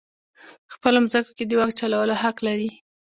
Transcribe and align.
په 0.67 0.71
خپلو 0.75 0.97
مځکو 1.03 1.35
کې 1.37 1.43
د 1.45 1.51
واک 1.59 1.71
چلولو 1.79 2.13
حق 2.21 2.37
لري. 2.47 2.69